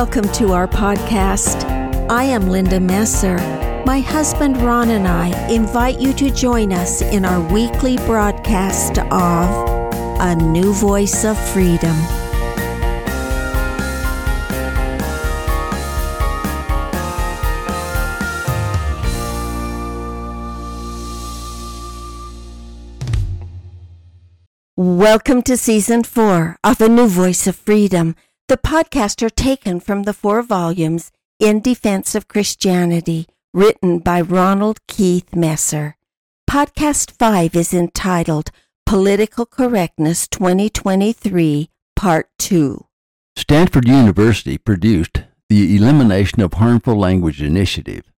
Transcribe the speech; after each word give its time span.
Welcome 0.00 0.30
to 0.34 0.52
our 0.52 0.68
podcast. 0.68 1.68
I 2.08 2.22
am 2.22 2.50
Linda 2.50 2.78
Messer. 2.78 3.36
My 3.84 3.98
husband 3.98 4.56
Ron 4.58 4.90
and 4.90 5.08
I 5.08 5.26
invite 5.50 5.98
you 5.98 6.12
to 6.12 6.30
join 6.30 6.72
us 6.72 7.02
in 7.02 7.24
our 7.24 7.40
weekly 7.52 7.96
broadcast 8.06 8.98
of 8.98 9.50
A 10.20 10.36
New 10.36 10.72
Voice 10.72 11.24
of 11.24 11.36
Freedom. 11.50 11.96
Welcome 24.76 25.42
to 25.42 25.56
season 25.56 26.04
four 26.04 26.56
of 26.62 26.80
A 26.80 26.88
New 26.88 27.08
Voice 27.08 27.48
of 27.48 27.56
Freedom. 27.56 28.14
The 28.48 28.56
podcasts 28.56 29.22
are 29.22 29.28
taken 29.28 29.78
from 29.78 30.04
the 30.04 30.14
four 30.14 30.40
volumes 30.40 31.12
In 31.38 31.60
Defense 31.60 32.14
of 32.14 32.28
Christianity, 32.28 33.26
written 33.52 33.98
by 33.98 34.22
Ronald 34.22 34.78
Keith 34.86 35.36
Messer. 35.36 35.98
Podcast 36.48 37.10
five 37.10 37.54
is 37.54 37.74
entitled 37.74 38.50
Political 38.86 39.44
Correctness 39.44 40.26
2023, 40.28 41.68
Part 41.94 42.30
2. 42.38 42.86
Stanford 43.36 43.86
University 43.86 44.56
produced 44.56 45.24
the 45.50 45.76
Elimination 45.76 46.40
of 46.40 46.54
Harmful 46.54 46.98
Language 46.98 47.42
Initiative. 47.42 48.10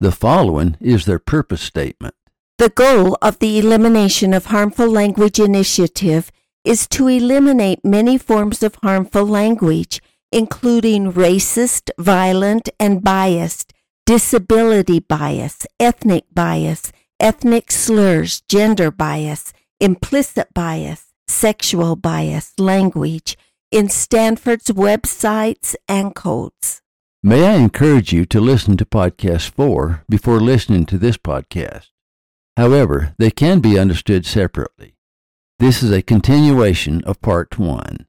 The 0.00 0.12
following 0.12 0.76
is 0.80 1.06
their 1.06 1.18
purpose 1.18 1.62
statement. 1.62 2.14
The 2.58 2.68
goal 2.68 3.16
of 3.22 3.38
the 3.38 3.58
Elimination 3.58 4.34
of 4.34 4.46
Harmful 4.46 4.90
Language 4.90 5.40
Initiative 5.40 6.30
is 6.68 6.86
to 6.86 7.08
eliminate 7.08 7.82
many 7.82 8.18
forms 8.18 8.62
of 8.62 8.74
harmful 8.82 9.24
language, 9.24 10.02
including 10.30 11.10
racist, 11.10 11.88
violent, 11.98 12.68
and 12.78 13.02
biased, 13.02 13.72
disability 14.04 15.00
bias, 15.00 15.66
ethnic 15.80 16.24
bias, 16.34 16.92
ethnic 17.18 17.72
slurs, 17.72 18.42
gender 18.50 18.90
bias, 18.90 19.54
implicit 19.80 20.52
bias, 20.52 21.06
sexual 21.26 21.96
bias, 21.96 22.52
language 22.58 23.38
in 23.70 23.88
Stanford's 23.88 24.70
websites 24.70 25.74
and 25.88 26.14
codes. 26.14 26.82
May 27.22 27.46
I 27.46 27.54
encourage 27.54 28.12
you 28.12 28.26
to 28.26 28.40
listen 28.42 28.76
to 28.76 28.84
Podcast 28.84 29.52
4 29.52 30.04
before 30.06 30.38
listening 30.38 30.84
to 30.84 30.98
this 30.98 31.16
podcast? 31.16 31.86
However, 32.58 33.14
they 33.16 33.30
can 33.30 33.60
be 33.60 33.78
understood 33.78 34.26
separately. 34.26 34.97
This 35.60 35.82
is 35.82 35.90
a 35.90 36.02
continuation 36.02 37.02
of 37.02 37.20
Part 37.20 37.58
1. 37.58 38.06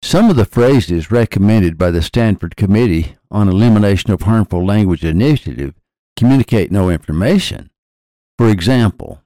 Some 0.00 0.30
of 0.30 0.36
the 0.36 0.46
phrases 0.46 1.10
recommended 1.10 1.76
by 1.76 1.90
the 1.90 2.00
Stanford 2.00 2.56
Committee 2.56 3.16
on 3.30 3.50
Elimination 3.50 4.12
of 4.12 4.22
Harmful 4.22 4.64
Language 4.64 5.04
Initiative 5.04 5.74
communicate 6.16 6.72
no 6.72 6.88
information. 6.88 7.68
For 8.38 8.48
example, 8.48 9.20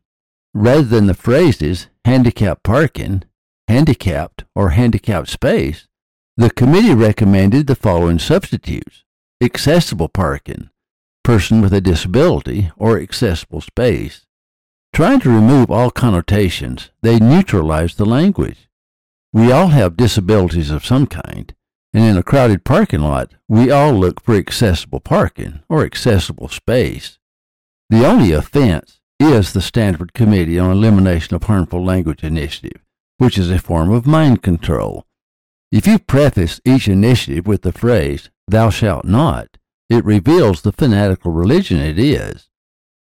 rather 0.53 0.83
than 0.83 1.07
the 1.07 1.15
phrases 1.15 1.87
handicapped 2.05 2.65
parking, 2.65 3.23
handicapped, 3.69 4.43
or 4.57 4.71
handicapped 4.71 5.29
space, 5.29 5.87
the 6.37 6.51
committee 6.51 6.95
recommended 6.95 7.69
the 7.69 7.77
following 7.77 8.19
substitutes 8.19 9.05
accessible 9.41 10.09
parking, 10.09 10.71
person 11.23 11.61
with 11.61 11.73
a 11.73 11.81
disability, 11.81 12.73
or 12.77 12.99
accessible 12.99 13.61
space. 13.61 14.27
Trying 14.93 15.21
to 15.21 15.31
remove 15.31 15.71
all 15.71 15.91
connotations, 15.91 16.91
they 17.01 17.19
neutralize 17.19 17.95
the 17.95 18.05
language. 18.05 18.69
We 19.33 19.53
all 19.53 19.69
have 19.69 19.97
disabilities 19.97 20.71
of 20.71 20.85
some 20.85 21.07
kind, 21.07 21.55
and 21.95 22.05
in 22.05 22.17
a 22.17 22.23
crowded 22.23 22.65
parking 22.65 23.01
lot, 23.01 23.33
we 23.49 23.71
all 23.71 23.93
look 23.93 24.21
for 24.21 24.35
accessible 24.35 25.01
parking 25.01 25.61
or 25.69 25.85
accessible 25.85 26.49
space. 26.49 27.19
The 27.89 28.05
only 28.05 28.33
offense 28.33 29.01
is 29.21 29.53
the 29.53 29.61
Stanford 29.61 30.13
Committee 30.13 30.59
on 30.59 30.71
Elimination 30.71 31.37
of 31.37 31.45
Harmful 31.45 31.85
Language 31.85 32.25
Initiative, 32.25 32.83
which 33.19 33.39
is 33.39 33.51
a 33.51 33.59
form 33.59 33.93
of 33.93 34.07
mind 34.07 34.43
control. 34.43 35.07
If 35.71 35.87
you 35.87 36.01
preface 36.01 36.61
each 36.65 36.89
initiative 36.89 37.47
with 37.47 37.63
the 37.63 37.73
phrase, 37.73 38.31
thou 38.49 38.71
shalt 38.71 39.05
not, 39.05 39.57
it 39.89 40.05
reveals 40.05 40.63
the 40.63 40.73
fanatical 40.73 41.31
religion 41.31 41.79
it 41.79 41.99
is. 41.99 42.50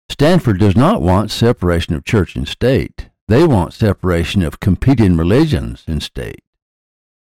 Stanford 0.09 0.59
does 0.59 0.75
not 0.75 1.01
want 1.01 1.31
separation 1.31 1.95
of 1.95 2.05
church 2.05 2.35
and 2.35 2.47
state. 2.47 3.09
They 3.27 3.45
want 3.45 3.73
separation 3.73 4.43
of 4.43 4.59
competing 4.59 5.17
religions 5.17 5.83
and 5.87 6.03
state. 6.03 6.43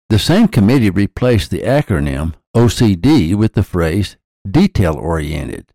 The 0.09 0.19
same 0.19 0.49
committee 0.49 0.91
replaced 0.91 1.51
the 1.51 1.61
acronym 1.61 2.35
OCD 2.57 3.35
with 3.35 3.55
the 3.55 3.63
phrase 3.63 4.17
detail 4.51 4.95
oriented. 4.95 5.73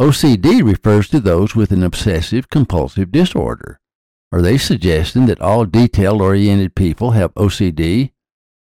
OCD 0.00 0.62
refers 0.62 1.08
to 1.08 1.20
those 1.20 1.54
with 1.54 1.70
an 1.70 1.82
obsessive 1.82 2.50
compulsive 2.50 3.12
disorder. 3.12 3.80
Are 4.32 4.42
they 4.42 4.58
suggesting 4.58 5.26
that 5.26 5.40
all 5.40 5.64
detail 5.64 6.20
oriented 6.20 6.74
people 6.74 7.12
have 7.12 7.32
OCD? 7.34 8.10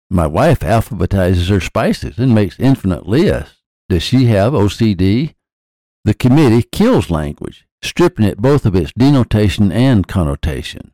My 0.09 0.25
wife 0.25 0.62
alphabetizes 0.62 1.50
her 1.50 1.59
spices 1.59 2.18
and 2.18 2.34
makes 2.34 2.59
infinite 2.59 3.08
lists. 3.08 3.58
Does 3.88 4.02
she 4.02 4.25
have 4.25 4.53
OCD? 4.53 5.35
The 6.05 6.13
committee 6.13 6.63
kills 6.71 7.09
language 7.09 7.65
stripping 7.81 8.25
it 8.25 8.37
both 8.37 8.65
of 8.65 8.75
its 8.75 8.91
denotation 8.93 9.71
and 9.71 10.07
connotation. 10.07 10.91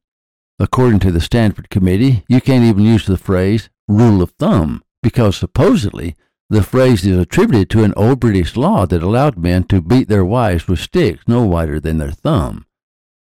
According 0.59 0.99
to 0.99 1.11
the 1.11 1.21
Stanford 1.21 1.69
Committee, 1.69 2.23
you 2.27 2.39
can't 2.39 2.63
even 2.63 2.83
use 2.83 3.05
the 3.05 3.17
phrase 3.17 3.69
rule 3.87 4.21
of 4.21 4.31
thumb 4.31 4.83
because 5.03 5.35
supposedly 5.35 6.15
the 6.49 6.63
phrase 6.63 7.05
is 7.05 7.17
attributed 7.17 7.69
to 7.71 7.83
an 7.83 7.93
old 7.97 8.19
British 8.19 8.55
law 8.55 8.85
that 8.85 9.03
allowed 9.03 9.37
men 9.37 9.63
to 9.65 9.81
beat 9.81 10.07
their 10.07 10.25
wives 10.25 10.67
with 10.67 10.79
sticks 10.79 11.23
no 11.27 11.43
wider 11.43 11.79
than 11.79 11.97
their 11.97 12.11
thumb. 12.11 12.65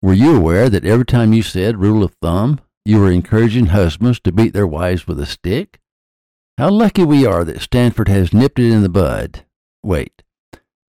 Were 0.01 0.13
you 0.13 0.35
aware 0.35 0.69
that 0.69 0.85
every 0.85 1.05
time 1.05 1.33
you 1.33 1.43
said 1.43 1.77
rule 1.77 2.03
of 2.03 2.15
thumb, 2.21 2.59
you 2.85 2.99
were 2.99 3.11
encouraging 3.11 3.67
husbands 3.67 4.19
to 4.21 4.31
beat 4.31 4.53
their 4.53 4.65
wives 4.65 5.05
with 5.07 5.19
a 5.19 5.25
stick? 5.25 5.79
How 6.57 6.69
lucky 6.69 7.03
we 7.03 7.25
are 7.25 7.43
that 7.43 7.61
Stanford 7.61 8.07
has 8.07 8.33
nipped 8.33 8.59
it 8.59 8.71
in 8.71 8.81
the 8.81 8.89
bud. 8.89 9.45
Wait, 9.83 10.23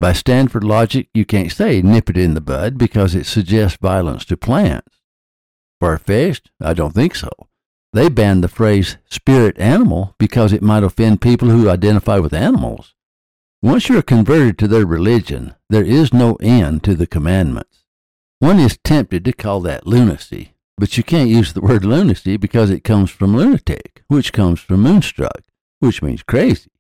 by 0.03 0.13
Stanford 0.13 0.65
logic, 0.65 1.09
you 1.15 1.25
can't 1.25 1.53
say 1.53 1.81
nip 1.81 2.11
it 2.11 2.17
in 2.17 2.35
the 2.35 2.41
bud 2.41 2.77
because 2.77 3.15
it 3.15 3.25
suggests 3.25 3.79
violence 3.81 4.25
to 4.25 4.37
plants. 4.37 4.97
Far 5.79 5.97
fetched? 5.97 6.51
I 6.61 6.75
don't 6.75 6.93
think 6.93 7.15
so. 7.15 7.29
They 7.93 8.09
banned 8.09 8.43
the 8.43 8.49
phrase 8.49 8.97
spirit 9.09 9.57
animal 9.61 10.17
because 10.19 10.53
it 10.53 10.61
might 10.61 10.83
offend 10.83 11.21
people 11.21 11.51
who 11.51 11.71
identify 11.71 12.19
with 12.19 12.35
animals. 12.35 12.97
Once 13.63 13.89
you're 13.89 14.03
converted 14.03 14.59
to 14.59 14.67
their 14.67 14.85
religion, 14.85 15.55
there 15.71 15.85
is 15.85 16.13
no 16.13 16.35
end 16.41 16.83
to 16.83 16.97
the 16.97 17.07
commandments. 17.07 17.85
One 18.41 18.59
is 18.59 18.81
tempted 18.83 19.25
to 19.27 19.33
call 19.33 19.61
that 19.61 19.87
lunacy, 19.87 20.55
but 20.77 20.97
you 20.97 21.05
can't 21.05 21.31
use 21.31 21.53
the 21.53 21.61
word 21.61 21.85
lunacy 21.85 22.37
because 22.37 22.71
it 22.71 22.83
comes 22.83 23.13
from 23.13 23.37
lunatic, 23.37 24.03
which 24.09 24.33
comes 24.33 24.59
from 24.59 24.83
moonstruck, 24.83 25.43
which 25.79 26.03
means 26.03 26.25
crazy. 26.25 26.72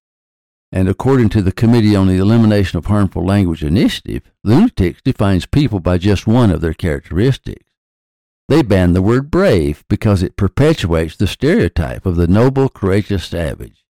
And 0.75 0.89
according 0.89 1.29
to 1.31 1.43
the 1.43 1.53
Committee 1.53 1.95
on 1.95 2.07
the 2.09 2.17
Elimination 2.17 2.79
of 2.79 2.87
Harmful 2.87 3.27
Language 3.27 3.63
Initiative, 3.63 4.23
lunatics 4.43 5.03
defines 5.03 5.45
people 5.45 5.81
by 5.81 5.99
just 5.99 6.27
one 6.27 6.51
of 6.51 6.63
their 6.63 6.73
characteristics. 6.73 7.65
They 8.49 8.63
ban 8.63 8.95
the 8.95 9.03
word 9.03 9.31
brave 9.31 9.85
because 9.89 10.23
it 10.23 10.37
perpetuates 10.37 11.17
the 11.17 11.27
stereotype 11.27 12.07
of 12.07 12.17
the 12.17 12.27
noble, 12.27 12.71
courageous 12.71 13.27
savage, 13.27 13.85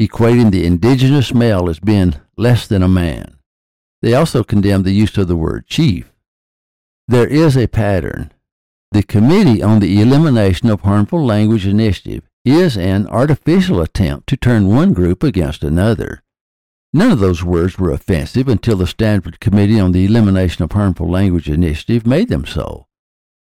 equating 0.00 0.50
the 0.50 0.64
indigenous 0.64 1.34
male 1.34 1.68
as 1.68 1.80
being 1.80 2.14
less 2.36 2.66
than 2.66 2.82
a 2.82 2.88
man. 2.88 3.36
They 4.00 4.14
also 4.14 4.42
condemn 4.42 4.82
the 4.84 4.92
use 4.92 5.16
of 5.18 5.28
the 5.28 5.36
word 5.36 5.66
chief. 5.66 6.12
There 7.08 7.26
is 7.26 7.56
a 7.56 7.68
pattern. 7.68 8.32
The 8.92 9.02
Committee 9.02 9.62
on 9.62 9.80
the 9.80 10.00
Elimination 10.00 10.70
of 10.70 10.80
Harmful 10.80 11.24
Language 11.24 11.66
Initiative 11.66 12.25
is 12.46 12.76
an 12.76 13.06
artificial 13.08 13.80
attempt 13.80 14.28
to 14.28 14.36
turn 14.36 14.68
one 14.68 14.92
group 14.92 15.22
against 15.22 15.64
another. 15.64 16.22
None 16.92 17.10
of 17.10 17.18
those 17.18 17.42
words 17.42 17.78
were 17.78 17.90
offensive 17.90 18.48
until 18.48 18.76
the 18.76 18.86
Stanford 18.86 19.40
Committee 19.40 19.80
on 19.80 19.92
the 19.92 20.04
Elimination 20.04 20.62
of 20.62 20.72
Harmful 20.72 21.10
Language 21.10 21.48
Initiative 21.48 22.06
made 22.06 22.28
them 22.28 22.46
so. 22.46 22.86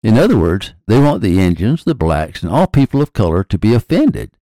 In 0.02 0.18
other 0.18 0.36
words, 0.36 0.74
they 0.86 0.98
want 0.98 1.22
the 1.22 1.38
Indians, 1.38 1.84
the 1.84 1.94
blacks, 1.94 2.42
and 2.42 2.50
all 2.50 2.66
people 2.66 3.00
of 3.00 3.12
color 3.12 3.44
to 3.44 3.58
be 3.58 3.72
offended. 3.72 4.32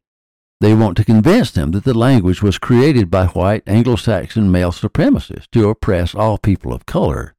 They 0.61 0.75
want 0.75 0.97
to 0.97 1.05
convince 1.05 1.51
them 1.51 1.73
that 1.73 1.85
the 1.85 1.97
language 1.97 2.43
was 2.43 2.59
created 2.59 3.11
by 3.11 3.27
white 3.27 3.63
Anglo 3.67 3.97
Saxon 3.97 4.51
male 4.51 4.73
supremacists 4.73 5.51
to 5.53 5.69
oppress 5.69 6.15
all 6.15 6.39
people 6.39 6.73
of 6.73 6.87
color. 6.87 7.35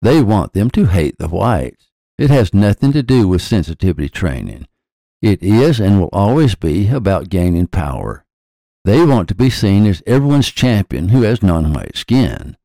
They 0.00 0.22
want 0.22 0.54
them 0.54 0.70
to 0.70 0.86
hate 0.86 1.18
the 1.18 1.28
whites. 1.28 1.90
It 2.16 2.30
has 2.30 2.54
nothing 2.54 2.92
to 2.92 3.02
do 3.02 3.28
with 3.28 3.42
sensitivity 3.42 4.08
training. 4.08 4.66
It 5.20 5.42
is 5.42 5.80
and 5.80 6.00
will 6.00 6.10
always 6.12 6.54
be 6.54 6.88
about 6.88 7.28
gaining 7.28 7.66
power. 7.66 8.24
They 8.84 9.04
want 9.04 9.28
to 9.28 9.34
be 9.34 9.50
seen 9.50 9.84
as 9.84 10.02
everyone's 10.06 10.50
champion 10.50 11.08
who 11.08 11.22
has 11.22 11.42
non 11.42 11.72
white 11.72 11.96
skin. 11.96 12.56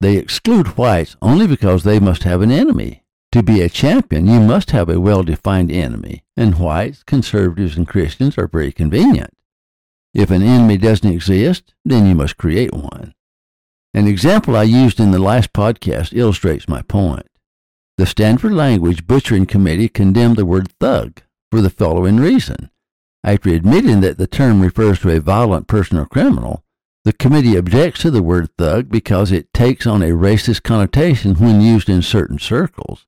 They 0.00 0.16
exclude 0.16 0.78
whites 0.78 1.16
only 1.20 1.46
because 1.46 1.84
they 1.84 2.00
must 2.00 2.22
have 2.22 2.40
an 2.40 2.50
enemy. 2.50 3.04
To 3.32 3.42
be 3.42 3.60
a 3.60 3.68
champion, 3.68 4.26
you 4.26 4.40
must 4.40 4.70
have 4.70 4.88
a 4.88 4.98
well 4.98 5.22
defined 5.22 5.70
enemy, 5.70 6.24
and 6.36 6.58
whites, 6.58 7.02
conservatives, 7.02 7.76
and 7.76 7.86
Christians 7.86 8.38
are 8.38 8.48
very 8.48 8.72
convenient. 8.72 9.34
If 10.14 10.30
an 10.30 10.42
enemy 10.42 10.78
doesn't 10.78 11.12
exist, 11.12 11.74
then 11.84 12.06
you 12.06 12.14
must 12.14 12.38
create 12.38 12.72
one. 12.72 13.14
An 13.92 14.08
example 14.08 14.56
I 14.56 14.62
used 14.62 14.98
in 15.00 15.10
the 15.10 15.18
last 15.18 15.52
podcast 15.52 16.16
illustrates 16.16 16.66
my 16.66 16.80
point. 16.82 17.26
The 17.98 18.06
Stanford 18.06 18.52
Language 18.52 19.06
Butchering 19.06 19.46
Committee 19.46 19.88
condemned 19.88 20.36
the 20.36 20.46
word 20.46 20.72
thug 20.80 21.20
for 21.50 21.60
the 21.60 21.70
following 21.70 22.16
reason. 22.16 22.70
After 23.22 23.50
admitting 23.50 24.00
that 24.00 24.18
the 24.18 24.26
term 24.26 24.60
refers 24.60 25.00
to 25.00 25.10
a 25.10 25.20
violent 25.20 25.66
person 25.66 25.98
or 25.98 26.06
criminal, 26.06 26.64
the 27.04 27.12
committee 27.12 27.56
objects 27.56 28.02
to 28.02 28.10
the 28.10 28.22
word 28.22 28.50
thug 28.56 28.90
because 28.90 29.32
it 29.32 29.52
takes 29.52 29.86
on 29.86 30.02
a 30.02 30.10
racist 30.10 30.62
connotation 30.62 31.34
when 31.34 31.60
used 31.60 31.88
in 31.88 32.02
certain 32.02 32.38
circles. 32.38 33.06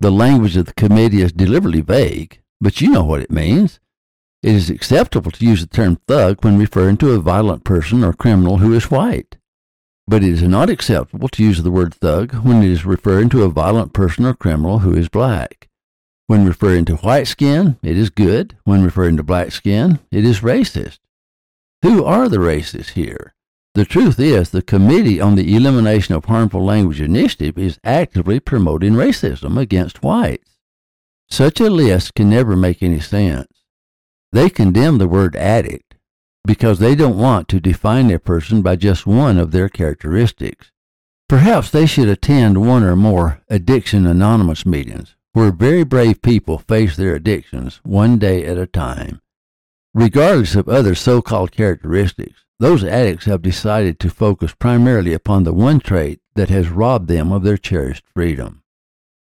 The 0.00 0.12
language 0.12 0.56
of 0.56 0.66
the 0.66 0.74
committee 0.74 1.22
is 1.22 1.32
deliberately 1.32 1.80
vague, 1.80 2.40
but 2.60 2.80
you 2.80 2.90
know 2.90 3.04
what 3.04 3.20
it 3.20 3.30
means. 3.30 3.80
It 4.42 4.54
is 4.54 4.70
acceptable 4.70 5.32
to 5.32 5.44
use 5.44 5.60
the 5.60 5.66
term 5.66 5.98
thug 6.06 6.44
when 6.44 6.58
referring 6.58 6.96
to 6.98 7.10
a 7.10 7.20
violent 7.20 7.64
person 7.64 8.04
or 8.04 8.12
criminal 8.12 8.58
who 8.58 8.72
is 8.72 8.90
white. 8.90 9.36
But 10.06 10.22
it 10.22 10.30
is 10.30 10.42
not 10.42 10.70
acceptable 10.70 11.28
to 11.30 11.42
use 11.42 11.62
the 11.62 11.72
word 11.72 11.94
thug 11.94 12.32
when 12.32 12.62
it 12.62 12.70
is 12.70 12.86
referring 12.86 13.28
to 13.30 13.42
a 13.42 13.48
violent 13.48 13.92
person 13.92 14.24
or 14.24 14.34
criminal 14.34 14.78
who 14.80 14.94
is 14.94 15.08
black. 15.08 15.67
When 16.28 16.44
referring 16.44 16.84
to 16.84 16.96
white 16.96 17.26
skin, 17.26 17.78
it 17.82 17.96
is 17.96 18.10
good. 18.10 18.54
When 18.64 18.84
referring 18.84 19.16
to 19.16 19.22
black 19.22 19.50
skin, 19.50 19.98
it 20.10 20.26
is 20.26 20.40
racist. 20.40 20.98
Who 21.80 22.04
are 22.04 22.28
the 22.28 22.36
racists 22.36 22.90
here? 22.90 23.34
The 23.74 23.86
truth 23.86 24.20
is, 24.20 24.50
the 24.50 24.60
Committee 24.60 25.22
on 25.22 25.36
the 25.36 25.56
Elimination 25.56 26.14
of 26.14 26.26
Harmful 26.26 26.62
Language 26.62 27.00
Initiative 27.00 27.56
is 27.56 27.80
actively 27.82 28.40
promoting 28.40 28.92
racism 28.92 29.58
against 29.58 30.02
whites. 30.02 30.58
Such 31.30 31.62
a 31.62 31.70
list 31.70 32.14
can 32.14 32.28
never 32.28 32.56
make 32.56 32.82
any 32.82 33.00
sense. 33.00 33.48
They 34.30 34.50
condemn 34.50 34.98
the 34.98 35.08
word 35.08 35.34
addict 35.34 35.94
because 36.44 36.78
they 36.78 36.94
don't 36.94 37.16
want 37.16 37.48
to 37.48 37.58
define 37.58 38.10
a 38.10 38.18
person 38.18 38.60
by 38.60 38.76
just 38.76 39.06
one 39.06 39.38
of 39.38 39.50
their 39.50 39.70
characteristics. 39.70 40.72
Perhaps 41.26 41.70
they 41.70 41.86
should 41.86 42.08
attend 42.08 42.66
one 42.66 42.82
or 42.82 42.96
more 42.96 43.40
Addiction 43.48 44.06
Anonymous 44.06 44.66
meetings 44.66 45.14
where 45.32 45.52
very 45.52 45.84
brave 45.84 46.22
people 46.22 46.58
face 46.58 46.96
their 46.96 47.14
addictions 47.14 47.80
one 47.84 48.18
day 48.18 48.44
at 48.44 48.58
a 48.58 48.66
time. 48.66 49.20
Regardless 49.94 50.54
of 50.54 50.68
other 50.68 50.94
so 50.94 51.22
called 51.22 51.52
characteristics, 51.52 52.44
those 52.60 52.82
addicts 52.82 53.26
have 53.26 53.42
decided 53.42 54.00
to 54.00 54.10
focus 54.10 54.54
primarily 54.54 55.12
upon 55.12 55.44
the 55.44 55.52
one 55.52 55.80
trait 55.80 56.20
that 56.34 56.50
has 56.50 56.68
robbed 56.68 57.08
them 57.08 57.30
of 57.32 57.42
their 57.42 57.56
cherished 57.56 58.04
freedom. 58.14 58.62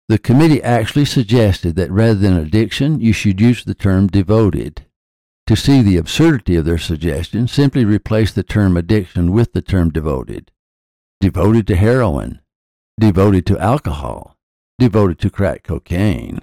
The 0.09 0.17
committee 0.17 0.61
actually 0.61 1.05
suggested 1.05 1.75
that 1.77 1.91
rather 1.91 2.15
than 2.15 2.35
addiction, 2.35 2.99
you 2.99 3.13
should 3.13 3.39
use 3.39 3.63
the 3.63 3.73
term 3.73 4.07
devoted. 4.07 4.85
To 5.47 5.55
see 5.55 5.81
the 5.81 5.97
absurdity 5.97 6.55
of 6.57 6.65
their 6.65 6.77
suggestion, 6.77 7.47
simply 7.47 7.85
replace 7.85 8.33
the 8.33 8.43
term 8.43 8.75
addiction 8.75 9.31
with 9.31 9.53
the 9.53 9.61
term 9.61 9.89
devoted. 9.89 10.51
Devoted 11.21 11.67
to 11.67 11.75
heroin, 11.75 12.41
devoted 12.99 13.45
to 13.45 13.59
alcohol, 13.59 14.37
devoted 14.79 15.19
to 15.19 15.29
crack 15.29 15.63
cocaine. 15.63 16.39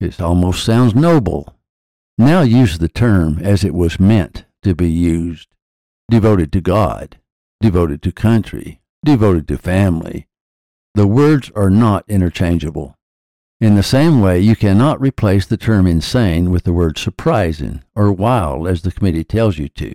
It 0.00 0.20
almost 0.20 0.64
sounds 0.64 0.94
noble. 0.94 1.56
Now 2.18 2.42
use 2.42 2.78
the 2.78 2.88
term 2.88 3.38
as 3.42 3.64
it 3.64 3.74
was 3.74 4.00
meant 4.00 4.44
to 4.62 4.74
be 4.74 4.90
used 4.90 5.48
devoted 6.10 6.52
to 6.52 6.60
God, 6.60 7.18
devoted 7.60 8.02
to 8.02 8.12
country, 8.12 8.80
devoted 9.04 9.48
to 9.48 9.58
family. 9.58 10.28
The 10.94 11.06
words 11.06 11.50
are 11.54 11.70
not 11.70 12.04
interchangeable. 12.08 12.96
In 13.60 13.74
the 13.74 13.82
same 13.82 14.20
way, 14.20 14.38
you 14.40 14.54
cannot 14.54 15.00
replace 15.00 15.46
the 15.46 15.56
term 15.56 15.86
insane 15.86 16.50
with 16.50 16.64
the 16.64 16.74
word 16.74 16.98
surprising 16.98 17.82
or 17.94 18.12
wild 18.12 18.68
as 18.68 18.82
the 18.82 18.92
committee 18.92 19.24
tells 19.24 19.56
you 19.56 19.68
to, 19.70 19.94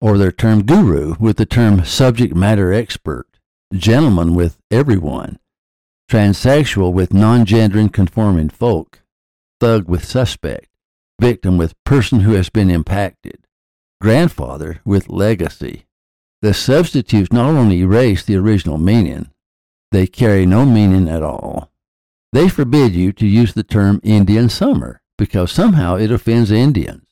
or 0.00 0.16
their 0.16 0.30
term 0.30 0.64
guru 0.64 1.16
with 1.18 1.36
the 1.36 1.46
term 1.46 1.84
subject 1.84 2.34
matter 2.34 2.72
expert, 2.72 3.26
gentleman 3.74 4.34
with 4.34 4.58
everyone, 4.70 5.39
transsexual 6.10 6.92
with 6.92 7.14
non-gendering 7.14 7.88
conforming 7.88 8.48
folk, 8.48 9.00
thug 9.60 9.88
with 9.88 10.04
suspect, 10.04 10.66
victim 11.20 11.56
with 11.56 11.82
person 11.84 12.20
who 12.20 12.32
has 12.32 12.50
been 12.50 12.68
impacted, 12.68 13.38
grandfather 14.00 14.80
with 14.84 15.08
legacy. 15.08 15.86
The 16.42 16.52
substitutes 16.52 17.32
not 17.32 17.50
only 17.50 17.80
erase 17.80 18.24
the 18.24 18.36
original 18.36 18.78
meaning, 18.78 19.30
they 19.92 20.06
carry 20.06 20.46
no 20.46 20.66
meaning 20.66 21.08
at 21.08 21.22
all. 21.22 21.70
They 22.32 22.48
forbid 22.48 22.94
you 22.94 23.12
to 23.12 23.26
use 23.26 23.54
the 23.54 23.62
term 23.62 24.00
Indian 24.02 24.48
summer 24.48 25.00
because 25.16 25.52
somehow 25.52 25.96
it 25.96 26.10
offends 26.10 26.50
Indians. 26.50 27.06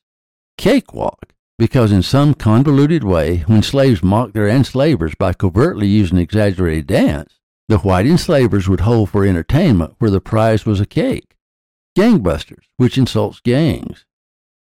Cakewalk 0.57 1.35
because 1.59 1.91
in 1.91 2.03
some 2.03 2.35
convoluted 2.35 3.03
way, 3.03 3.39
when 3.47 3.63
slaves 3.63 4.03
mocked 4.03 4.33
their 4.33 4.49
enslavers 4.49 5.15
by 5.17 5.33
covertly 5.33 5.89
using 5.89 6.17
exaggerated 6.17 6.87
dance, 6.87 7.38
the 7.69 7.79
white 7.79 8.07
enslavers 8.07 8.69
would 8.69 8.81
hold 8.81 9.11
for 9.11 9.27
entertainment 9.27 9.95
where 9.99 10.11
the 10.11 10.21
prize 10.21 10.65
was 10.65 10.81
a 10.81 10.87
cake. 10.87 11.37
Gangbusters, 11.97 12.65
which 12.79 12.97
insults 12.97 13.41
gangs. 13.41 14.07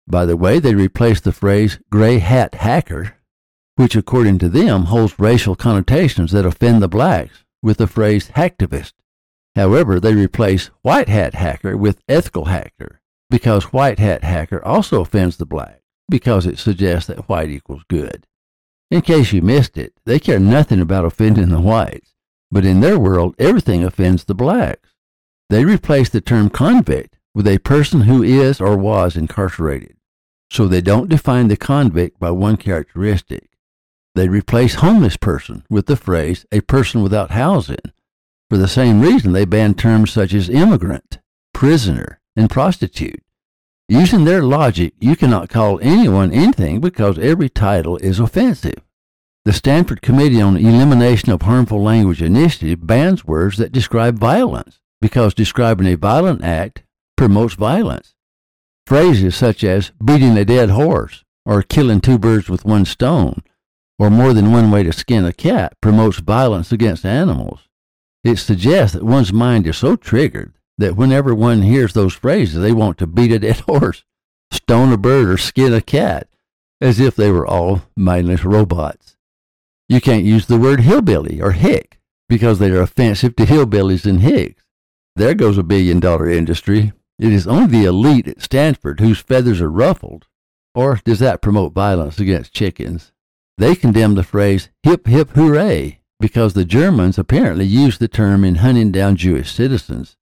By 0.09 0.25
the 0.25 0.37
way, 0.37 0.59
they 0.59 0.75
replaced 0.75 1.25
the 1.25 1.33
phrase 1.33 1.79
gray 1.91 2.19
hat 2.19 2.55
hacker, 2.55 3.17
which 3.75 3.97
according 3.97 4.39
to 4.39 4.49
them 4.49 4.85
holds 4.85 5.19
racial 5.19 5.55
connotations 5.55 6.33
that 6.33 6.47
offend 6.47 6.81
the 6.81 6.89
blacks, 6.89 7.45
with 7.63 7.77
the 7.77 7.87
phrase 7.87 8.31
hacktivist. 8.31 8.93
However, 9.55 10.01
they 10.01 10.15
replace 10.15 10.71
white 10.83 11.09
hat 11.09 11.35
hacker 11.35 11.77
with 11.77 12.01
ethical 12.09 12.47
hacker, 12.47 13.01
because 13.29 13.73
white 13.73 13.99
hat 13.99 14.23
hacker 14.23 14.65
also 14.65 15.01
offends 15.03 15.37
the 15.37 15.47
black, 15.47 15.81
because 16.09 16.47
it 16.47 16.59
suggests 16.59 17.09
that 17.09 17.29
white 17.29 17.51
equals 17.51 17.83
good. 17.89 18.27
In 18.91 19.03
case 19.03 19.33
you 19.33 19.43
missed 19.43 19.77
it, 19.77 19.93
they 20.07 20.19
care 20.19 20.39
nothing 20.39 20.81
about 20.81 21.05
offending 21.05 21.49
the 21.49 21.61
whites, 21.61 22.15
but 22.51 22.65
in 22.65 22.81
their 22.81 22.99
world, 22.99 23.35
everything 23.39 23.85
offends 23.85 24.25
the 24.25 24.35
blacks. 24.35 24.91
They 25.51 25.65
replace 25.65 26.09
the 26.09 26.21
term 26.21 26.51
convict 26.51 27.17
with 27.35 27.47
a 27.47 27.59
person 27.59 28.03
who 28.03 28.23
is 28.23 28.61
or 28.61 28.77
was 28.77 29.17
incarcerated. 29.17 29.97
So 30.51 30.67
they 30.67 30.81
don't 30.81 31.09
define 31.09 31.49
the 31.49 31.57
convict 31.57 32.19
by 32.19 32.31
one 32.31 32.57
characteristic. 32.57 33.51
They 34.15 34.29
replace 34.29 34.77
homeless 34.77 35.17
person 35.17 35.65
with 35.69 35.87
the 35.87 35.97
phrase 35.97 36.47
a 36.51 36.63
person 36.63 37.03
without 37.03 37.33
housing. 37.33 37.93
For 38.49 38.57
the 38.57 38.69
same 38.69 39.01
reason, 39.01 39.33
they 39.33 39.45
ban 39.45 39.75
terms 39.75 40.13
such 40.13 40.33
as 40.33 40.49
immigrant, 40.49 41.19
prisoner, 41.53 42.21
and 42.37 42.49
prostitute. 42.49 43.23
Using 43.89 44.25
their 44.25 44.43
logic, 44.43 44.95
you 45.01 45.17
cannot 45.17 45.51
call 45.51 45.79
anyone 45.81 46.33
anything 46.33 46.81
because 46.81 47.19
every 47.19 47.49
title 47.49 47.99
is 47.99 48.19
offensive. 48.19 48.86
The 49.47 49.53
Stanford 49.53 50.03
Committee 50.03 50.43
on 50.43 50.57
Elimination 50.57 51.31
of 51.31 51.43
Harmful 51.43 51.81
Language 51.81 52.21
Initiative 52.21 52.85
bans 52.85 53.25
words 53.25 53.59
that 53.59 53.71
describe 53.71 54.19
violence 54.19 54.81
because 55.01 55.35
describing 55.35 55.87
a 55.87 55.95
violent 55.95 56.43
act 56.43 56.83
promotes 57.17 57.55
violence. 57.55 58.17
Phrases 58.89 59.37
such 59.37 59.63
as 59.63 59.93
beating 60.05 60.37
a 60.37 60.45
dead 60.45 60.71
horse 60.71 61.23
or 61.45 61.63
killing 61.63 62.01
two 62.01 62.19
birds 62.19 62.49
with 62.49 62.65
one 62.65 62.85
stone 62.85 63.45
or 64.01 64.11
more 64.11 64.33
than 64.33 64.51
one 64.51 64.73
way 64.73 64.83
to 64.83 64.93
skin 64.93 65.25
a 65.25 65.33
cat 65.33 65.75
promotes 65.81 66.19
violence 66.19 66.73
against 66.73 67.07
animals. 67.07 67.69
It 68.25 68.39
suggests 68.39 68.95
that 68.95 69.05
one's 69.05 69.33
mind 69.33 69.69
is 69.69 69.77
so 69.77 69.95
triggered 69.95 70.55
that 70.77 70.97
whenever 70.97 71.37
one 71.37 71.63
hears 71.63 71.93
those 71.93 72.15
phrases, 72.15 72.61
they 72.61 72.73
want 72.73 72.99
to 72.99 73.07
beat 73.07 73.31
a 73.31 73.39
dead 73.39 73.61
horse, 73.69 74.03
stone 74.51 74.93
a 74.93 74.97
bird, 74.97 75.29
or 75.29 75.39
skin 75.39 75.73
a 75.73 75.81
cat, 75.81 76.27
as 76.81 76.99
if 76.99 77.15
they 77.15 77.31
were 77.31 77.47
all 77.47 77.83
mindless 77.97 78.45
robots. 78.45 79.16
You 79.89 80.01
can't 80.01 80.25
use 80.25 80.47
the 80.47 80.59
word 80.59 80.81
hillbilly 80.81 81.41
or 81.41 81.53
hick 81.53 82.01
because 82.29 82.59
they 82.59 82.71
are 82.71 82.81
offensive 82.81 83.37
to 83.37 83.45
hillbillies 83.45 84.05
and 84.05 84.21
hicks. 84.21 84.65
There 85.15 85.35
goes 85.35 85.59
a 85.59 85.63
billion 85.63 86.01
dollar 86.01 86.29
industry. 86.29 86.93
It 87.19 87.33
is 87.33 87.47
only 87.47 87.69
the 87.69 87.85
elite 87.87 88.29
at 88.29 88.43
Stanford 88.43 89.01
whose 89.01 89.21
feathers 89.21 89.61
are 89.61 89.71
ruffled. 89.71 90.27
Or 90.75 91.01
does 91.05 91.21
that 91.21 91.41
promote 91.41 91.73
violence 91.73 92.19
against 92.19 92.53
chickens? 92.53 93.13
They 93.59 93.75
condemn 93.75 94.15
the 94.15 94.23
phrase 94.23 94.69
hip 94.83 95.07
hip 95.07 95.31
hooray 95.31 96.01
because 96.19 96.53
the 96.53 96.65
Germans 96.65 97.17
apparently 97.17 97.65
used 97.65 98.01
the 98.01 98.09
term 98.09 98.45
in 98.45 98.57
hunting 98.57 98.93
down 98.93 99.17
Jewish 99.17 99.53
citizens. 99.53 100.17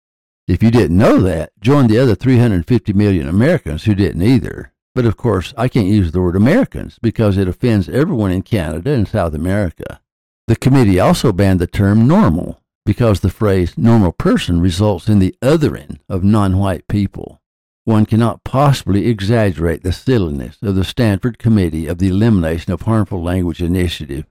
If 0.47 0.63
you 0.63 0.71
didn't 0.71 0.99
know 0.99 1.19
that, 1.23 1.53
join 1.61 1.87
the 1.87 1.99
other 1.99 2.15
350 2.15 2.93
million 2.93 3.27
Americans 3.27 3.85
who 3.85 3.95
didn't 3.95 4.23
either. 4.23 4.74
But 4.95 5.07
of 5.07 5.17
course, 5.17 5.53
I 5.57 5.69
can't 5.69 5.89
use 5.89 6.13
the 6.13 6.21
word 6.21 6.37
Americans 6.37 6.99
because 7.03 7.37
it 7.37 7.49
offends 7.49 7.89
everyone 7.89 8.31
in 8.31 8.43
Canada 8.43 8.93
and 8.93 9.09
South 9.09 9.35
America. 9.35 10.01
The 10.47 10.57
committee 10.57 11.01
also 11.01 11.33
banned 11.33 11.61
the 11.61 11.67
term 11.67 12.07
normal 12.07 12.61
because 12.87 13.21
the 13.21 13.31
phrase 13.31 13.77
normal 13.77 14.13
person 14.13 14.61
results 14.61 15.09
in 15.09 15.19
the 15.19 15.35
othering 15.43 15.99
of 16.09 16.23
non 16.23 16.59
white 16.59 16.87
people. 16.87 17.41
One 17.85 18.07
cannot 18.07 18.45
possibly 18.45 19.07
exaggerate 19.07 19.83
the 19.83 19.93
silliness 19.93 20.59
of 20.63 20.75
the 20.75 20.85
Stanford 20.85 21.39
Committee 21.39 21.87
of 21.87 21.99
the 21.99 22.09
Elimination 22.09 22.73
of 22.73 22.83
Harmful 22.83 23.23
Language 23.23 23.63
Initiative. 23.63 24.27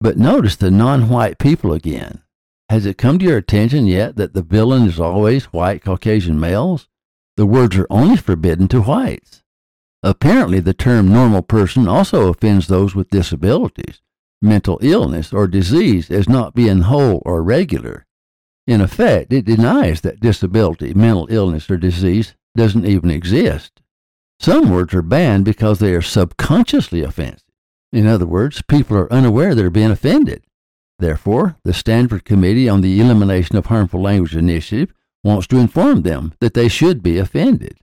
But 0.00 0.18
notice 0.18 0.56
the 0.56 0.70
non 0.70 1.08
white 1.08 1.38
people 1.38 1.72
again. 1.72 2.22
Has 2.68 2.84
it 2.86 2.98
come 2.98 3.18
to 3.18 3.24
your 3.24 3.38
attention 3.38 3.86
yet 3.86 4.16
that 4.16 4.34
the 4.34 4.42
villain 4.42 4.86
is 4.86 5.00
always 5.00 5.46
white 5.46 5.82
Caucasian 5.82 6.38
males? 6.38 6.88
The 7.36 7.46
words 7.46 7.76
are 7.76 7.86
only 7.90 8.16
forbidden 8.16 8.68
to 8.68 8.82
whites. 8.82 9.42
Apparently, 10.02 10.60
the 10.60 10.74
term 10.74 11.08
normal 11.08 11.42
person 11.42 11.88
also 11.88 12.28
offends 12.28 12.68
those 12.68 12.94
with 12.94 13.10
disabilities, 13.10 14.02
mental 14.40 14.78
illness, 14.82 15.32
or 15.32 15.46
disease 15.46 16.10
as 16.10 16.28
not 16.28 16.54
being 16.54 16.82
whole 16.82 17.22
or 17.24 17.42
regular. 17.42 18.06
In 18.66 18.80
effect, 18.80 19.32
it 19.32 19.44
denies 19.44 20.00
that 20.02 20.20
disability, 20.20 20.92
mental 20.94 21.26
illness, 21.30 21.70
or 21.70 21.76
disease 21.76 22.34
doesn't 22.56 22.86
even 22.86 23.10
exist. 23.10 23.80
Some 24.40 24.70
words 24.70 24.92
are 24.94 25.02
banned 25.02 25.44
because 25.44 25.78
they 25.78 25.94
are 25.94 26.02
subconsciously 26.02 27.02
offensive. 27.02 27.42
In 27.92 28.06
other 28.06 28.26
words, 28.26 28.62
people 28.62 28.96
are 28.96 29.12
unaware 29.12 29.54
they're 29.54 29.70
being 29.70 29.90
offended. 29.90 30.44
Therefore, 30.98 31.56
the 31.64 31.72
Stanford 31.72 32.24
Committee 32.24 32.68
on 32.68 32.80
the 32.80 33.00
Elimination 33.00 33.56
of 33.56 33.66
Harmful 33.66 34.02
Language 34.02 34.36
Initiative 34.36 34.92
wants 35.22 35.46
to 35.48 35.58
inform 35.58 36.02
them 36.02 36.32
that 36.40 36.54
they 36.54 36.68
should 36.68 37.02
be 37.02 37.18
offended. 37.18 37.78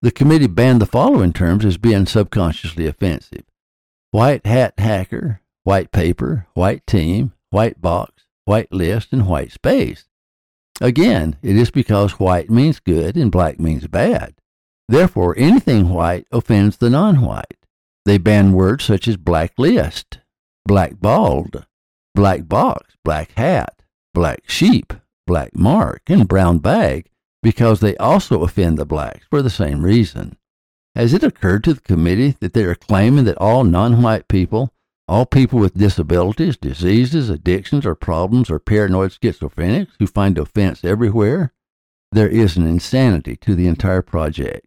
The 0.00 0.12
committee 0.12 0.46
banned 0.46 0.80
the 0.80 0.86
following 0.86 1.32
terms 1.32 1.64
as 1.64 1.76
being 1.76 2.06
subconsciously 2.06 2.86
offensive 2.86 3.42
white 4.12 4.46
hat 4.46 4.74
hacker, 4.78 5.40
white 5.64 5.90
paper, 5.90 6.46
white 6.54 6.86
team, 6.86 7.32
white 7.50 7.80
box, 7.80 8.24
white 8.44 8.72
list, 8.72 9.12
and 9.12 9.26
white 9.26 9.52
space. 9.52 10.04
Again, 10.80 11.36
it 11.42 11.56
is 11.56 11.72
because 11.72 12.20
white 12.20 12.48
means 12.48 12.78
good 12.78 13.16
and 13.16 13.32
black 13.32 13.58
means 13.58 13.88
bad. 13.88 14.34
Therefore, 14.88 15.34
anything 15.36 15.90
white 15.90 16.26
offends 16.30 16.76
the 16.76 16.90
non 16.90 17.20
white. 17.22 17.66
They 18.04 18.18
ban 18.18 18.52
words 18.52 18.84
such 18.84 19.08
as 19.08 19.16
black 19.16 19.52
list, 19.58 20.20
black 20.64 21.00
ball, 21.00 21.48
black 22.14 22.48
box, 22.48 22.94
black 23.04 23.32
hat, 23.32 23.82
black 24.14 24.48
sheep, 24.48 24.92
black 25.26 25.56
mark, 25.56 26.02
and 26.06 26.28
brown 26.28 26.58
bag 26.58 27.10
because 27.48 27.80
they 27.80 27.96
also 27.96 28.42
offend 28.42 28.76
the 28.76 28.84
blacks 28.84 29.24
for 29.30 29.40
the 29.40 29.48
same 29.48 29.82
reason. 29.82 30.36
Has 30.94 31.14
it 31.14 31.22
occurred 31.22 31.64
to 31.64 31.72
the 31.72 31.80
committee 31.80 32.36
that 32.40 32.52
they 32.52 32.64
are 32.64 32.74
claiming 32.74 33.24
that 33.24 33.38
all 33.38 33.64
non 33.64 34.02
white 34.02 34.28
people, 34.28 34.70
all 35.08 35.24
people 35.24 35.58
with 35.58 35.72
disabilities, 35.72 36.58
diseases, 36.58 37.30
addictions, 37.30 37.86
or 37.86 37.94
problems 37.94 38.50
are 38.50 38.58
paranoid 38.58 39.12
schizophrenics 39.12 39.92
who 39.98 40.06
find 40.06 40.36
offense 40.36 40.84
everywhere? 40.84 41.54
There 42.12 42.28
is 42.28 42.58
an 42.58 42.66
insanity 42.66 43.34
to 43.36 43.54
the 43.54 43.66
entire 43.66 44.02
project. 44.02 44.66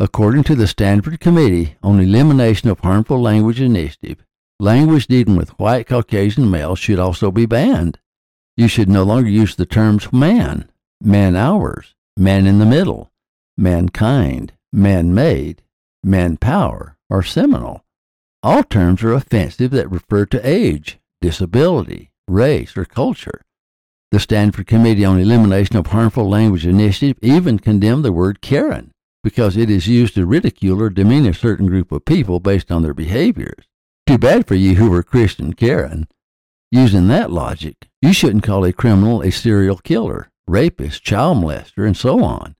According 0.00 0.42
to 0.44 0.56
the 0.56 0.66
Stanford 0.66 1.20
Committee 1.20 1.76
on 1.84 2.00
Elimination 2.00 2.68
of 2.68 2.80
Harmful 2.80 3.22
Language 3.22 3.60
Initiative, 3.60 4.24
language 4.58 5.06
dealing 5.06 5.36
with 5.36 5.56
white 5.60 5.86
Caucasian 5.86 6.50
males 6.50 6.80
should 6.80 6.98
also 6.98 7.30
be 7.30 7.46
banned. 7.46 8.00
You 8.56 8.66
should 8.66 8.88
no 8.88 9.04
longer 9.04 9.30
use 9.30 9.54
the 9.54 9.66
terms 9.66 10.12
man, 10.12 10.68
man 11.00 11.36
hours, 11.36 11.94
man 12.18 12.46
in 12.46 12.58
the 12.58 12.66
middle, 12.66 13.10
mankind, 13.56 14.52
man 14.72 15.14
made, 15.14 15.62
manpower, 16.02 16.96
or 17.08 17.22
seminal. 17.22 17.84
All 18.42 18.64
terms 18.64 19.02
are 19.02 19.12
offensive 19.12 19.70
that 19.70 19.90
refer 19.90 20.26
to 20.26 20.48
age, 20.48 20.98
disability, 21.20 22.10
race, 22.26 22.76
or 22.76 22.84
culture. 22.84 23.42
The 24.10 24.20
Stanford 24.20 24.66
Committee 24.66 25.04
on 25.04 25.20
Elimination 25.20 25.76
of 25.76 25.88
Harmful 25.88 26.28
Language 26.28 26.66
Initiative 26.66 27.18
even 27.22 27.58
condemned 27.58 28.04
the 28.04 28.12
word 28.12 28.40
Karen 28.40 28.90
because 29.22 29.56
it 29.56 29.68
is 29.68 29.86
used 29.86 30.14
to 30.14 30.26
ridicule 30.26 30.80
or 30.80 30.90
demean 30.90 31.26
a 31.26 31.34
certain 31.34 31.66
group 31.66 31.92
of 31.92 32.04
people 32.04 32.40
based 32.40 32.72
on 32.72 32.82
their 32.82 32.94
behaviors. 32.94 33.66
Too 34.06 34.18
bad 34.18 34.46
for 34.46 34.54
you 34.54 34.76
who 34.76 34.90
were 34.90 35.02
Christian 35.02 35.52
Karen. 35.52 36.08
Using 36.70 37.08
that 37.08 37.30
logic, 37.30 37.88
you 38.00 38.12
shouldn't 38.12 38.44
call 38.44 38.64
a 38.64 38.72
criminal 38.72 39.22
a 39.22 39.30
serial 39.30 39.76
killer, 39.76 40.30
rapist, 40.48 41.02
child 41.02 41.38
molester, 41.38 41.86
and 41.86 41.96
so 41.96 42.22
on. 42.24 42.54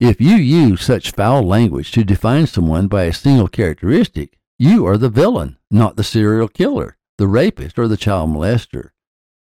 If 0.00 0.20
you 0.20 0.36
use 0.36 0.82
such 0.82 1.12
foul 1.12 1.42
language 1.42 1.90
to 1.92 2.04
define 2.04 2.46
someone 2.46 2.88
by 2.88 3.04
a 3.04 3.12
single 3.12 3.48
characteristic, 3.48 4.38
you 4.58 4.86
are 4.86 4.98
the 4.98 5.08
villain, 5.08 5.58
not 5.70 5.96
the 5.96 6.04
serial 6.04 6.48
killer, 6.48 6.96
the 7.18 7.26
rapist, 7.26 7.78
or 7.78 7.88
the 7.88 7.96
child 7.96 8.30
molester. 8.30 8.90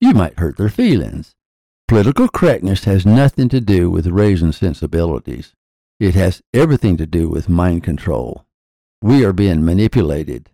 You 0.01 0.13
might 0.13 0.39
hurt 0.39 0.57
their 0.57 0.69
feelings. 0.69 1.35
Political 1.89 2.29
correctness 2.29 2.85
has 2.85 3.07
nothing 3.07 3.49
to 3.49 3.61
do 3.61 3.91
with 3.91 4.07
raising 4.09 4.53
sensibilities. 4.53 5.55
It 5.99 6.15
has 6.15 6.43
everything 6.53 6.97
to 6.99 7.07
do 7.07 7.29
with 7.29 7.49
mind 7.49 7.85
control. 7.85 8.45
We 9.01 9.25
are 9.25 9.33
being 9.33 9.65
manipulated. 9.65 10.51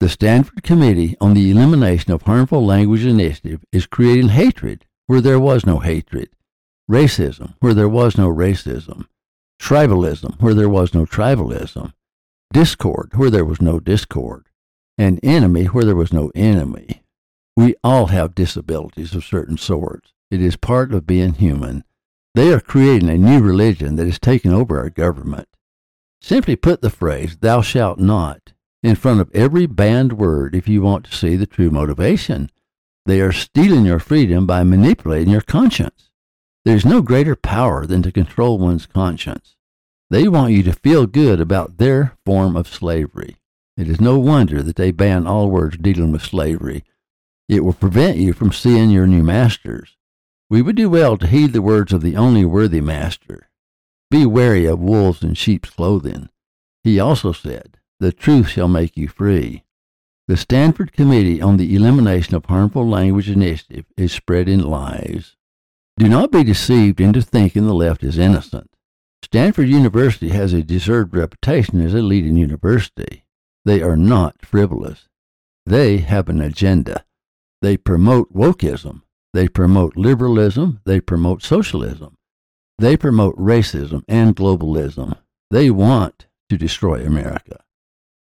The 0.00 0.08
Stanford 0.08 0.62
Committee 0.62 1.16
on 1.20 1.34
the 1.34 1.50
Elimination 1.50 2.12
of 2.12 2.22
Harmful 2.22 2.64
Language 2.64 3.04
Initiative 3.04 3.64
is 3.72 3.86
creating 3.86 4.28
hatred 4.28 4.84
where 5.06 5.20
there 5.20 5.40
was 5.40 5.66
no 5.66 5.78
hatred, 5.80 6.28
racism 6.90 7.54
where 7.60 7.74
there 7.74 7.88
was 7.88 8.16
no 8.16 8.28
racism, 8.28 9.06
tribalism 9.60 10.40
where 10.40 10.54
there 10.54 10.68
was 10.68 10.94
no 10.94 11.04
tribalism, 11.04 11.92
discord 12.52 13.12
where 13.14 13.30
there 13.30 13.44
was 13.44 13.60
no 13.60 13.78
discord, 13.78 14.46
and 14.96 15.20
enemy 15.22 15.66
where 15.66 15.84
there 15.84 15.96
was 15.96 16.12
no 16.12 16.32
enemy. 16.34 17.02
We 17.56 17.74
all 17.82 18.06
have 18.06 18.34
disabilities 18.34 19.14
of 19.14 19.24
certain 19.24 19.58
sorts. 19.58 20.12
It 20.30 20.40
is 20.40 20.56
part 20.56 20.92
of 20.92 21.06
being 21.06 21.34
human. 21.34 21.84
They 22.34 22.52
are 22.52 22.60
creating 22.60 23.08
a 23.08 23.18
new 23.18 23.40
religion 23.40 23.96
that 23.96 24.06
is 24.06 24.18
taking 24.18 24.52
over 24.52 24.78
our 24.78 24.90
government. 24.90 25.48
Simply 26.20 26.56
put 26.56 26.82
the 26.82 26.90
phrase, 26.90 27.36
thou 27.38 27.62
shalt 27.62 27.98
not, 27.98 28.52
in 28.82 28.94
front 28.94 29.20
of 29.20 29.30
every 29.34 29.66
banned 29.66 30.14
word 30.14 30.54
if 30.54 30.68
you 30.68 30.82
want 30.82 31.04
to 31.06 31.14
see 31.14 31.36
the 31.36 31.46
true 31.46 31.70
motivation. 31.70 32.50
They 33.06 33.20
are 33.20 33.32
stealing 33.32 33.84
your 33.84 33.98
freedom 33.98 34.46
by 34.46 34.64
manipulating 34.64 35.32
your 35.32 35.40
conscience. 35.40 36.07
There 36.68 36.76
is 36.76 36.84
no 36.84 37.00
greater 37.00 37.34
power 37.34 37.86
than 37.86 38.02
to 38.02 38.12
control 38.12 38.58
one's 38.58 38.84
conscience. 38.84 39.56
They 40.10 40.28
want 40.28 40.52
you 40.52 40.62
to 40.64 40.74
feel 40.74 41.06
good 41.06 41.40
about 41.40 41.78
their 41.78 42.18
form 42.26 42.58
of 42.58 42.68
slavery. 42.68 43.36
It 43.78 43.88
is 43.88 44.02
no 44.02 44.18
wonder 44.18 44.62
that 44.62 44.76
they 44.76 44.90
ban 44.90 45.26
all 45.26 45.48
words 45.48 45.78
dealing 45.78 46.12
with 46.12 46.20
slavery. 46.20 46.84
It 47.48 47.64
will 47.64 47.72
prevent 47.72 48.18
you 48.18 48.34
from 48.34 48.52
seeing 48.52 48.90
your 48.90 49.06
new 49.06 49.22
masters. 49.22 49.96
We 50.50 50.60
would 50.60 50.76
do 50.76 50.90
well 50.90 51.16
to 51.16 51.26
heed 51.26 51.54
the 51.54 51.62
words 51.62 51.94
of 51.94 52.02
the 52.02 52.16
only 52.16 52.44
worthy 52.44 52.82
master. 52.82 53.48
Be 54.10 54.26
wary 54.26 54.66
of 54.66 54.78
wolves 54.78 55.22
in 55.22 55.32
sheep's 55.32 55.70
clothing. 55.70 56.28
He 56.84 57.00
also 57.00 57.32
said, 57.32 57.78
The 57.98 58.12
truth 58.12 58.48
shall 58.48 58.68
make 58.68 58.94
you 58.94 59.08
free. 59.08 59.64
The 60.26 60.36
Stanford 60.36 60.92
Committee 60.92 61.40
on 61.40 61.56
the 61.56 61.74
Elimination 61.74 62.34
of 62.34 62.44
Harmful 62.44 62.86
Language 62.86 63.30
Initiative 63.30 63.86
is 63.96 64.12
spreading 64.12 64.60
lies. 64.60 65.37
Do 65.98 66.08
not 66.08 66.32
be 66.32 66.44
deceived 66.44 67.00
into 67.00 67.20
thinking 67.22 67.66
the 67.66 67.74
left 67.74 68.02
is 68.02 68.18
innocent. 68.18 68.70
Stanford 69.22 69.68
University 69.68 70.30
has 70.30 70.52
a 70.52 70.62
deserved 70.62 71.14
reputation 71.14 71.80
as 71.80 71.92
a 71.92 72.02
leading 72.02 72.36
university. 72.36 73.24
They 73.64 73.82
are 73.82 73.96
not 73.96 74.36
frivolous. 74.44 75.08
They 75.66 75.98
have 75.98 76.28
an 76.28 76.40
agenda. 76.40 77.04
They 77.60 77.76
promote 77.76 78.32
wokeism 78.32 79.02
they 79.34 79.48
promote 79.48 79.96
liberalism. 79.96 80.80
They 80.84 81.00
promote 81.00 81.42
socialism. 81.42 82.16
They 82.78 82.96
promote 82.96 83.36
racism 83.36 84.02
and 84.08 84.34
globalism. 84.34 85.18
They 85.50 85.70
want 85.70 86.26
to 86.48 86.56
destroy 86.56 87.04
America. 87.04 87.62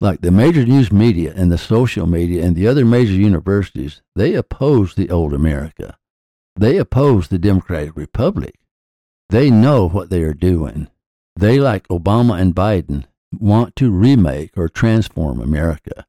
Like 0.02 0.22
the 0.22 0.32
major 0.32 0.66
news 0.66 0.92
media 0.92 1.34
and 1.36 1.52
the 1.52 1.58
social 1.58 2.08
media 2.08 2.44
and 2.44 2.56
the 2.56 2.68
other 2.68 2.86
major 2.86 3.14
universities, 3.14 4.02
they 4.16 4.34
oppose 4.34 4.96
the 4.96 5.10
old 5.10 5.34
America. 5.34 5.98
They 6.60 6.76
oppose 6.76 7.30
the 7.30 7.40
Democratic 7.40 7.96
Republic. 7.96 8.54
They 9.30 9.50
know 9.50 9.88
what 9.88 10.10
they 10.10 10.24
are 10.24 10.34
doing. 10.34 10.90
They, 11.38 11.58
like 11.58 11.88
Obama 11.88 12.38
and 12.38 12.54
Biden, 12.54 13.06
want 13.32 13.78
to 13.78 13.90
remake 13.90 14.58
or 14.58 14.68
transform 14.68 15.40
America. 15.40 16.06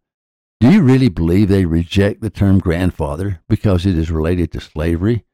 Do 0.59 0.69
you 0.73 0.83
really 0.83 1.09
believe 1.09 1.47
they 1.47 1.67
reject 1.67 2.21
the 2.21 2.31
term 2.31 2.59
grandfather 2.59 3.39
because 3.49 3.87
it 3.87 3.97
is 3.97 4.11
related 4.11 4.51
to 4.51 4.61
slavery? 4.61 5.25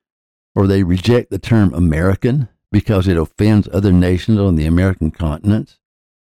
Or 0.54 0.66
they 0.66 0.82
reject 0.82 1.30
the 1.30 1.38
term 1.38 1.73
American 1.73 2.50
because 2.70 3.08
it 3.08 3.16
offends 3.16 3.70
other 3.73 3.92
nations 3.92 4.38
on 4.38 4.56
the 4.56 4.66
American 4.66 5.11
continent? 5.12 5.78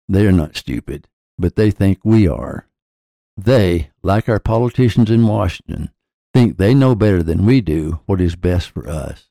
They 0.09 0.27
are 0.27 0.33
not 0.33 0.57
stupid, 0.57 1.09
but 1.39 1.57
they 1.57 1.71
think 1.71 1.99
we 2.05 2.27
are. 2.27 2.67
They, 3.37 3.91
like 4.03 4.31
our 4.31 4.41
politicians 4.41 5.11
in 5.11 5.27
Washington, 5.27 5.91
think 6.35 6.57
they 6.57 6.75
know 6.75 6.95
better 6.95 7.23
than 7.23 7.47
we 7.47 7.61
do 7.61 8.01
what 8.07 8.21
is 8.21 8.37
best 8.37 8.71
for 8.71 8.89
us. 8.89 9.29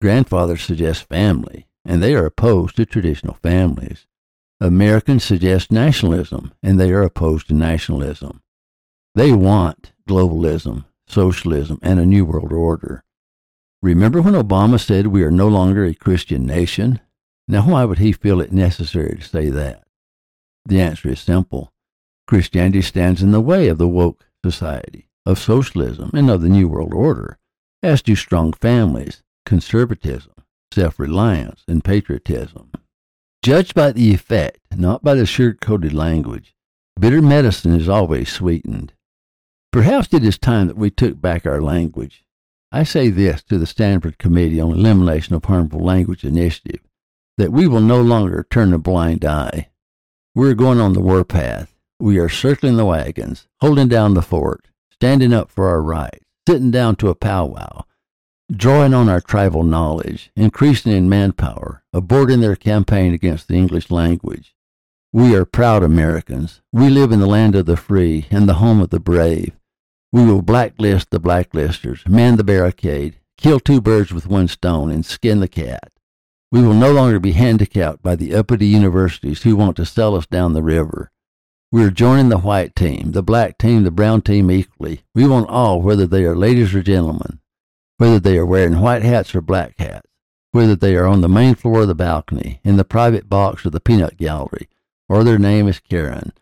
Grandfathers 0.00 0.62
suggest 0.62 1.08
family, 1.08 1.66
and 1.84 2.02
they 2.02 2.14
are 2.14 2.26
opposed 2.26 2.76
to 2.76 2.86
traditional 2.86 3.34
families. 3.34 4.06
Americans 4.60 5.24
suggest 5.24 5.72
nationalism, 5.72 6.52
and 6.62 6.78
they 6.78 6.92
are 6.92 7.02
opposed 7.02 7.48
to 7.48 7.54
nationalism. 7.54 8.42
They 9.14 9.32
want 9.32 9.92
globalism, 10.08 10.84
socialism, 11.06 11.78
and 11.82 11.98
a 11.98 12.06
new 12.06 12.24
world 12.24 12.52
order. 12.52 13.04
Remember 13.82 14.22
when 14.22 14.34
Obama 14.34 14.80
said 14.80 15.08
we 15.08 15.22
are 15.22 15.30
no 15.30 15.48
longer 15.48 15.84
a 15.84 15.94
Christian 15.94 16.46
nation? 16.46 17.00
Now, 17.46 17.68
why 17.68 17.84
would 17.84 17.98
he 17.98 18.12
feel 18.12 18.40
it 18.40 18.52
necessary 18.52 19.16
to 19.16 19.22
say 19.22 19.50
that? 19.50 19.84
The 20.64 20.80
answer 20.80 21.10
is 21.10 21.20
simple. 21.20 21.72
Christianity 22.26 22.80
stands 22.80 23.22
in 23.22 23.32
the 23.32 23.40
way 23.40 23.68
of 23.68 23.76
the 23.76 23.86
woke 23.86 24.24
society, 24.42 25.10
of 25.26 25.38
socialism, 25.38 26.10
and 26.12 26.30
of 26.30 26.42
the 26.42 26.48
New 26.48 26.68
World 26.68 26.92
Order, 26.92 27.38
as 27.82 28.02
do 28.02 28.14
strong 28.14 28.52
families, 28.52 29.22
conservatism, 29.46 30.32
self 30.72 30.98
reliance, 30.98 31.62
and 31.68 31.84
patriotism. 31.84 32.70
Judged 33.42 33.74
by 33.74 33.92
the 33.92 34.12
effect 34.12 34.58
not 34.76 35.02
by 35.02 35.14
the 35.14 35.26
sugar 35.26 35.56
coated 35.60 35.92
language. 35.92 36.54
Bitter 36.98 37.22
medicine 37.22 37.74
is 37.74 37.88
always 37.88 38.30
sweetened. 38.30 38.92
Perhaps 39.72 40.12
it 40.12 40.24
is 40.24 40.38
time 40.38 40.68
that 40.68 40.76
we 40.76 40.90
took 40.90 41.20
back 41.20 41.46
our 41.46 41.60
language. 41.60 42.24
I 42.70 42.84
say 42.84 43.10
this 43.10 43.42
to 43.44 43.58
the 43.58 43.66
Stanford 43.66 44.18
Committee 44.18 44.60
on 44.60 44.72
Elimination 44.72 45.34
of 45.34 45.44
Harmful 45.44 45.80
Language 45.80 46.24
Initiative 46.24 46.80
that 47.36 47.52
we 47.52 47.66
will 47.66 47.80
no 47.80 48.00
longer 48.00 48.46
turn 48.48 48.72
a 48.72 48.78
blind 48.78 49.24
eye. 49.24 49.68
We're 50.34 50.54
going 50.54 50.80
on 50.80 50.92
the 50.92 51.00
warpath. 51.00 51.74
We 51.98 52.18
are 52.18 52.28
circling 52.28 52.76
the 52.76 52.84
wagons, 52.84 53.46
holding 53.60 53.88
down 53.88 54.14
the 54.14 54.22
fort, 54.22 54.68
standing 54.94 55.32
up 55.32 55.50
for 55.50 55.68
our 55.68 55.82
rights, 55.82 56.24
sitting 56.48 56.70
down 56.70 56.94
to 56.96 57.08
a 57.08 57.14
powwow, 57.14 57.82
drawing 58.54 58.94
on 58.94 59.08
our 59.08 59.20
tribal 59.20 59.64
knowledge, 59.64 60.30
increasing 60.36 60.92
in 60.92 61.08
manpower, 61.08 61.82
aborting 61.94 62.40
their 62.40 62.56
campaign 62.56 63.12
against 63.12 63.48
the 63.48 63.54
English 63.54 63.90
language. 63.90 64.54
We 65.12 65.34
are 65.34 65.44
proud 65.44 65.82
Americans. 65.82 66.60
We 66.72 66.90
live 66.90 67.12
in 67.12 67.20
the 67.20 67.26
land 67.26 67.54
of 67.54 67.66
the 67.66 67.76
free 67.76 68.26
and 68.30 68.48
the 68.48 68.54
home 68.54 68.80
of 68.80 68.90
the 68.90 69.00
brave. 69.00 69.52
We 70.12 70.24
will 70.24 70.42
blacklist 70.42 71.10
the 71.10 71.20
blacklisters, 71.20 72.06
man 72.08 72.36
the 72.36 72.44
barricade, 72.44 73.18
kill 73.36 73.58
two 73.58 73.80
birds 73.80 74.12
with 74.12 74.28
one 74.28 74.46
stone, 74.46 74.92
and 74.92 75.04
skin 75.04 75.40
the 75.40 75.48
cat. 75.48 75.90
We 76.52 76.62
will 76.62 76.74
no 76.74 76.92
longer 76.92 77.18
be 77.18 77.32
handicapped 77.32 78.00
by 78.00 78.14
the 78.14 78.32
uppity 78.32 78.66
universities 78.66 79.42
who 79.42 79.56
want 79.56 79.76
to 79.76 79.84
sell 79.84 80.14
us 80.14 80.26
down 80.26 80.52
the 80.52 80.62
river. 80.62 81.10
We 81.74 81.82
are 81.82 81.90
joining 81.90 82.28
the 82.28 82.38
white 82.38 82.76
team, 82.76 83.10
the 83.10 83.22
black 83.24 83.58
team, 83.58 83.82
the 83.82 83.90
brown 83.90 84.22
team 84.22 84.48
equally. 84.48 85.02
We 85.12 85.26
want 85.26 85.48
all, 85.48 85.82
whether 85.82 86.06
they 86.06 86.22
are 86.22 86.36
ladies 86.36 86.72
or 86.72 86.84
gentlemen, 86.84 87.40
whether 87.96 88.20
they 88.20 88.38
are 88.38 88.46
wearing 88.46 88.80
white 88.80 89.02
hats 89.02 89.34
or 89.34 89.40
black 89.40 89.76
hats, 89.76 90.06
whether 90.52 90.76
they 90.76 90.94
are 90.94 91.08
on 91.08 91.20
the 91.20 91.28
main 91.28 91.56
floor 91.56 91.80
of 91.80 91.88
the 91.88 91.94
balcony, 91.96 92.60
in 92.62 92.76
the 92.76 92.84
private 92.84 93.28
box 93.28 93.66
or 93.66 93.70
the 93.70 93.80
peanut 93.80 94.16
gallery, 94.18 94.68
or 95.08 95.24
their 95.24 95.36
name 95.36 95.66
is 95.66 95.80
Karen. 95.80 96.32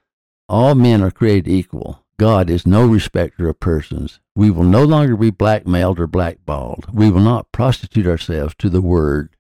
All 0.51 0.75
men 0.75 1.03
are 1.03 1.11
created 1.11 1.49
equal. 1.49 2.05
God 2.19 2.51
is 2.51 2.67
no 2.67 2.87
respecter 2.87 3.49
of 3.49 3.59
persons. 3.59 4.21
We 4.37 4.51
will 4.51 4.65
no 4.65 4.85
longer 4.85 5.17
be 5.17 5.31
blackmailed 5.31 5.99
or 5.99 6.07
blackballed. 6.07 6.89
We 6.93 7.11
will 7.11 7.23
not 7.23 7.51
prostitute 7.53 8.07
ourselves 8.07 8.55
to 8.59 8.69
the 8.69 8.83
word. 8.83 9.31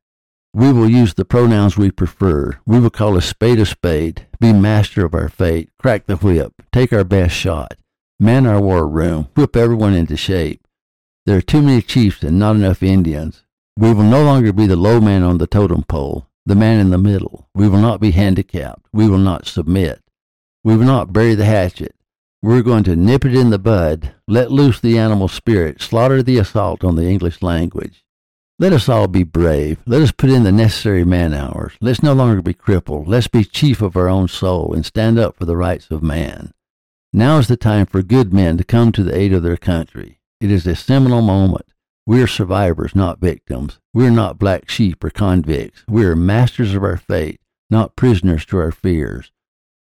We 0.54 0.70
will 0.70 0.88
use 0.88 1.14
the 1.14 1.24
pronouns 1.24 1.78
we 1.78 1.90
prefer. 1.90 2.58
We 2.66 2.78
will 2.78 2.90
call 2.90 3.16
a 3.16 3.22
spade 3.22 3.58
a 3.58 3.64
spade, 3.64 4.26
be 4.38 4.52
master 4.52 5.06
of 5.06 5.14
our 5.14 5.30
fate, 5.30 5.70
crack 5.78 6.04
the 6.04 6.16
whip, 6.16 6.52
take 6.70 6.92
our 6.92 7.04
best 7.04 7.34
shot, 7.34 7.78
man 8.20 8.46
our 8.46 8.60
war 8.60 8.86
room, 8.86 9.30
whip 9.34 9.56
everyone 9.56 9.94
into 9.94 10.14
shape. 10.14 10.66
There 11.24 11.38
are 11.38 11.42
too 11.42 11.62
many 11.62 11.80
chiefs 11.80 12.22
and 12.22 12.38
not 12.38 12.56
enough 12.56 12.82
Indians. 12.82 13.44
We 13.78 13.94
will 13.94 14.04
no 14.04 14.22
longer 14.24 14.52
be 14.52 14.66
the 14.66 14.76
low 14.76 15.00
man 15.00 15.22
on 15.22 15.38
the 15.38 15.46
totem 15.46 15.84
pole, 15.84 16.26
the 16.44 16.54
man 16.54 16.80
in 16.80 16.90
the 16.90 16.98
middle. 16.98 17.48
We 17.54 17.66
will 17.66 17.80
not 17.80 17.98
be 17.98 18.10
handicapped. 18.10 18.84
We 18.92 19.08
will 19.08 19.16
not 19.16 19.46
submit. 19.46 20.02
We 20.64 20.76
will 20.76 20.84
not 20.84 21.14
bury 21.14 21.34
the 21.34 21.46
hatchet. 21.46 21.94
We're 22.42 22.62
going 22.62 22.84
to 22.84 22.96
nip 22.96 23.24
it 23.24 23.34
in 23.34 23.48
the 23.48 23.58
bud, 23.58 24.12
let 24.28 24.52
loose 24.52 24.80
the 24.80 24.98
animal 24.98 25.28
spirit, 25.28 25.80
slaughter 25.80 26.22
the 26.22 26.36
assault 26.36 26.84
on 26.84 26.96
the 26.96 27.06
English 27.06 27.40
language. 27.40 28.04
Let 28.62 28.72
us 28.72 28.88
all 28.88 29.08
be 29.08 29.24
brave. 29.24 29.78
Let 29.86 30.02
us 30.02 30.12
put 30.12 30.30
in 30.30 30.44
the 30.44 30.52
necessary 30.52 31.02
man 31.02 31.34
hours. 31.34 31.72
Let's 31.80 32.00
no 32.00 32.12
longer 32.12 32.40
be 32.40 32.54
crippled. 32.54 33.08
Let's 33.08 33.26
be 33.26 33.42
chief 33.42 33.82
of 33.82 33.96
our 33.96 34.08
own 34.08 34.28
soul 34.28 34.72
and 34.72 34.86
stand 34.86 35.18
up 35.18 35.36
for 35.36 35.44
the 35.46 35.56
rights 35.56 35.90
of 35.90 36.00
man. 36.00 36.52
Now 37.12 37.38
is 37.38 37.48
the 37.48 37.56
time 37.56 37.86
for 37.86 38.04
good 38.04 38.32
men 38.32 38.56
to 38.58 38.62
come 38.62 38.92
to 38.92 39.02
the 39.02 39.18
aid 39.18 39.32
of 39.32 39.42
their 39.42 39.56
country. 39.56 40.20
It 40.40 40.52
is 40.52 40.64
a 40.64 40.76
seminal 40.76 41.22
moment. 41.22 41.72
We 42.06 42.22
are 42.22 42.28
survivors, 42.28 42.94
not 42.94 43.18
victims. 43.18 43.80
We 43.92 44.06
are 44.06 44.12
not 44.12 44.38
black 44.38 44.70
sheep 44.70 45.02
or 45.02 45.10
convicts. 45.10 45.82
We 45.88 46.04
are 46.04 46.14
masters 46.14 46.72
of 46.72 46.84
our 46.84 46.98
fate, 46.98 47.40
not 47.68 47.96
prisoners 47.96 48.46
to 48.46 48.58
our 48.58 48.70
fears. 48.70 49.32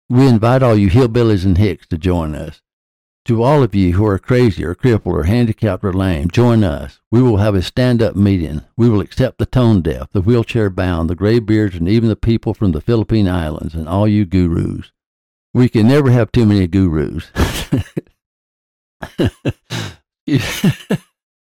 We 0.09 0.27
invite 0.27 0.61
all 0.61 0.75
you 0.75 0.89
hillbillies 0.89 1.45
and 1.45 1.57
hicks 1.57 1.87
to 1.87 1.97
join 1.97 2.35
us. 2.35 2.61
To 3.27 3.43
all 3.43 3.61
of 3.61 3.75
you 3.75 3.91
who 3.91 4.05
are 4.05 4.17
crazy 4.17 4.63
or 4.63 4.73
crippled 4.73 5.13
or 5.13 5.23
handicapped 5.25 5.83
or 5.83 5.91
lame, 5.91 6.29
join 6.31 6.63
us. 6.63 7.01
We 7.11 7.21
will 7.21 7.35
have 7.37 7.55
a 7.55 7.61
stand 7.61 8.01
up 8.01 8.15
meeting. 8.15 8.61
We 8.77 8.89
will 8.89 9.01
accept 9.01 9.37
the 9.37 9.45
tone 9.45 9.81
deaf, 9.81 10.09
the 10.13 10.21
wheelchair 10.21 10.69
bound, 10.69 11.09
the 11.09 11.15
graybeards, 11.15 11.75
and 11.75 11.89
even 11.89 12.07
the 12.07 12.15
people 12.15 12.53
from 12.53 12.71
the 12.71 12.79
Philippine 12.79 13.27
Islands 13.27 13.75
and 13.75 13.89
all 13.89 14.07
you 14.07 14.23
gurus. 14.23 14.93
We 15.53 15.67
can 15.67 15.89
never 15.89 16.09
have 16.09 16.31
too 16.31 16.45
many 16.45 16.67
gurus. 16.67 17.29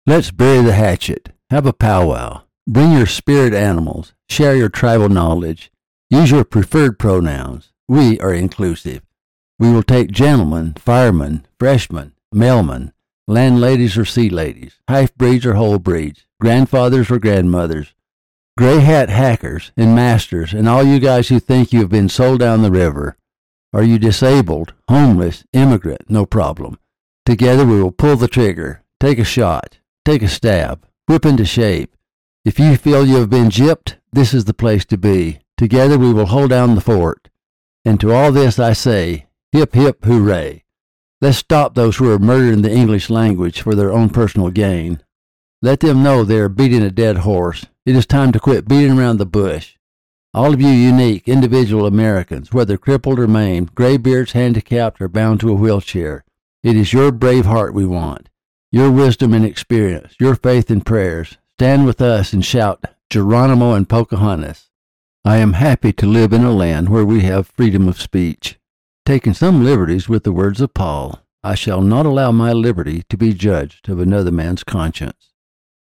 Let's 0.05 0.31
bury 0.31 0.61
the 0.61 0.73
hatchet. 0.73 1.33
Have 1.49 1.65
a 1.65 1.73
powwow. 1.73 2.43
Bring 2.65 2.93
your 2.93 3.07
spirit 3.07 3.53
animals. 3.53 4.13
Share 4.29 4.55
your 4.55 4.69
tribal 4.69 5.09
knowledge. 5.09 5.69
Use 6.09 6.31
your 6.31 6.45
preferred 6.45 6.97
pronouns. 6.97 7.73
We 7.89 8.21
are 8.21 8.33
inclusive. 8.33 9.01
We 9.59 9.71
will 9.71 9.83
take 9.83 10.11
gentlemen, 10.11 10.75
firemen, 10.77 11.47
freshmen, 11.59 12.13
mailmen, 12.33 12.91
landladies 13.27 13.97
or 13.97 14.05
sea 14.05 14.29
ladies, 14.29 14.79
half 14.87 15.13
breeds 15.15 15.45
or 15.45 15.55
whole 15.55 15.79
breeds, 15.79 16.25
grandfathers 16.39 17.09
or 17.09 17.19
grandmothers, 17.19 17.93
gray 18.57 18.79
hat 18.79 19.09
hackers 19.09 19.71
and 19.75 19.95
masters, 19.95 20.53
and 20.53 20.67
all 20.67 20.83
you 20.83 20.99
guys 20.99 21.29
who 21.29 21.39
think 21.39 21.73
you 21.73 21.79
have 21.79 21.89
been 21.89 22.09
sold 22.09 22.39
down 22.39 22.61
the 22.61 22.71
river. 22.71 23.17
Are 23.73 23.83
you 23.83 23.99
disabled, 23.99 24.73
homeless, 24.89 25.43
immigrant? 25.53 26.09
No 26.09 26.25
problem. 26.25 26.79
Together 27.25 27.65
we 27.65 27.81
will 27.81 27.91
pull 27.91 28.15
the 28.15 28.27
trigger, 28.27 28.83
take 28.99 29.19
a 29.19 29.23
shot, 29.23 29.79
take 30.05 30.21
a 30.21 30.27
stab, 30.27 30.85
whip 31.07 31.25
into 31.25 31.45
shape. 31.45 31.95
If 32.45 32.59
you 32.59 32.77
feel 32.77 33.05
you 33.05 33.17
have 33.17 33.29
been 33.29 33.49
gypped, 33.49 33.97
this 34.13 34.33
is 34.33 34.45
the 34.45 34.53
place 34.53 34.85
to 34.85 34.97
be. 34.97 35.39
Together 35.57 35.97
we 35.97 36.13
will 36.13 36.27
hold 36.27 36.49
down 36.49 36.75
the 36.75 36.81
fort. 36.81 37.29
And 37.83 37.99
to 37.99 38.13
all 38.13 38.31
this 38.31 38.57
I 38.57 38.73
say, 38.73 39.26
Hip, 39.53 39.75
hip, 39.75 40.03
hooray. 40.03 40.65
Let's 41.21 41.37
stop 41.37 41.73
those 41.73 41.95
who 41.95 42.11
are 42.11 42.19
murdering 42.19 42.63
the 42.63 42.71
English 42.71 43.09
language 43.09 43.61
for 43.61 43.75
their 43.75 43.93
own 43.93 44.09
personal 44.09 44.49
gain. 44.49 45.01
Let 45.61 45.79
them 45.79 46.03
know 46.03 46.25
they 46.25 46.39
are 46.39 46.49
beating 46.49 46.83
a 46.83 46.91
dead 46.91 47.19
horse. 47.19 47.65
It 47.85 47.95
is 47.95 48.05
time 48.05 48.33
to 48.33 48.41
quit 48.41 48.67
beating 48.67 48.99
around 48.99 49.17
the 49.17 49.25
bush. 49.25 49.77
All 50.33 50.53
of 50.53 50.59
you 50.59 50.67
unique, 50.67 51.29
individual 51.29 51.85
Americans, 51.85 52.51
whether 52.51 52.77
crippled 52.77 53.19
or 53.19 53.27
maimed, 53.27 53.73
graybeards, 53.73 54.33
handicapped, 54.33 54.99
or 54.99 55.07
bound 55.07 55.39
to 55.39 55.49
a 55.49 55.55
wheelchair, 55.55 56.25
it 56.61 56.75
is 56.75 56.91
your 56.91 57.13
brave 57.13 57.45
heart 57.45 57.73
we 57.73 57.85
want, 57.85 58.27
your 58.69 58.91
wisdom 58.91 59.33
and 59.33 59.45
experience, 59.45 60.13
your 60.19 60.35
faith 60.35 60.69
and 60.69 60.85
prayers. 60.85 61.37
Stand 61.53 61.85
with 61.85 62.01
us 62.01 62.33
and 62.33 62.43
shout, 62.43 62.83
Geronimo 63.09 63.73
and 63.73 63.87
Pocahontas. 63.87 64.69
I 65.23 65.37
am 65.37 65.53
happy 65.53 65.93
to 65.93 66.05
live 66.05 66.33
in 66.33 66.43
a 66.43 66.51
land 66.51 66.89
where 66.89 67.05
we 67.05 67.21
have 67.21 67.47
freedom 67.47 67.87
of 67.87 68.01
speech 68.01 68.56
taken 69.07 69.33
some 69.33 69.63
liberties 69.63 70.09
with 70.09 70.23
the 70.23 70.33
words 70.33 70.59
of 70.59 70.73
Paul 70.73 71.21
I 71.41 71.55
shall 71.55 71.79
not 71.79 72.05
allow 72.05 72.33
my 72.33 72.51
liberty 72.51 73.03
to 73.07 73.15
be 73.15 73.33
judged 73.33 73.87
of 73.87 74.01
another 74.01 74.33
man's 74.33 74.65
conscience. 74.65 75.31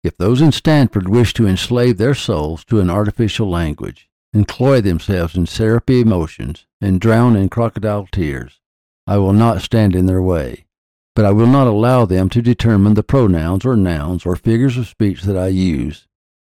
If 0.03 0.15
those 0.15 0.41
in 0.41 0.51
Stanford 0.51 1.09
wish 1.09 1.33
to 1.33 1.47
enslave 1.47 1.97
their 1.97 2.13
souls 2.13 2.63
to 2.65 2.79
an 2.79 2.91
artificial 2.91 3.49
language, 3.49 4.07
cloy 4.47 4.79
themselves 4.79 5.35
in 5.35 5.47
syrupy 5.47 6.01
emotions, 6.01 6.67
and 6.79 7.01
drown 7.01 7.35
in 7.35 7.49
crocodile 7.49 8.07
tears, 8.11 8.59
I 9.07 9.17
will 9.17 9.33
not 9.33 9.63
stand 9.63 9.95
in 9.95 10.05
their 10.05 10.21
way. 10.21 10.67
But 11.15 11.25
I 11.25 11.31
will 11.31 11.47
not 11.47 11.65
allow 11.65 12.05
them 12.05 12.29
to 12.29 12.43
determine 12.43 12.93
the 12.93 13.01
pronouns 13.01 13.65
or 13.65 13.75
nouns 13.75 14.23
or 14.27 14.35
figures 14.35 14.77
of 14.77 14.88
speech 14.88 15.23
that 15.23 15.38
I 15.38 15.47
use. 15.47 16.05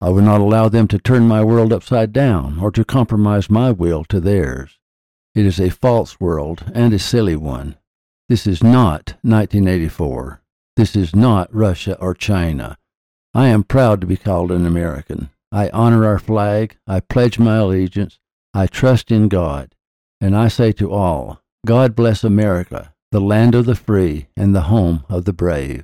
I 0.02 0.10
will 0.10 0.22
not 0.22 0.42
allow 0.42 0.68
them 0.68 0.90
to 0.90 1.00
turn 1.00 1.30
my 1.30 1.46
world 1.46 1.72
upside 1.72 2.12
down 2.12 2.60
or 2.60 2.72
to 2.72 2.84
compromise 2.84 3.50
my 3.50 3.72
will 3.72 4.04
to 4.10 4.20
theirs. 4.20 4.78
It 5.38 5.46
is 5.46 5.60
a 5.60 5.70
false 5.70 6.20
world 6.20 6.64
and 6.74 6.92
a 6.92 6.98
silly 6.98 7.36
one. 7.36 7.78
This 8.28 8.48
is 8.48 8.64
not 8.64 9.14
1984. 9.22 10.42
This 10.76 10.96
is 10.96 11.16
not 11.16 11.54
Russia 11.54 11.96
or 12.00 12.16
China. 12.16 12.76
I 13.36 13.50
am 13.50 13.64
proud 13.64 14.02
to 14.02 14.08
be 14.08 14.18
called 14.18 14.52
an 14.52 14.66
American. 14.66 15.30
I 15.52 15.70
honor 15.70 16.08
our 16.08 16.18
flag. 16.18 16.78
I 16.88 17.02
pledge 17.02 17.38
my 17.38 17.58
allegiance. 17.58 18.18
I 18.52 18.66
trust 18.66 19.12
in 19.12 19.28
God. 19.28 19.76
And 20.20 20.36
I 20.36 20.48
say 20.48 20.72
to 20.72 20.92
all, 20.92 21.44
God 21.68 21.96
bless 21.96 22.24
America, 22.24 22.96
the 23.12 23.22
land 23.22 23.54
of 23.54 23.68
the 23.68 23.76
free 23.76 24.30
and 24.36 24.56
the 24.56 24.62
home 24.74 25.04
of 25.08 25.26
the 25.26 25.34
brave. 25.34 25.84